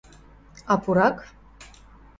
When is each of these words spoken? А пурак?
А 0.71 0.75
пурак? 0.83 1.17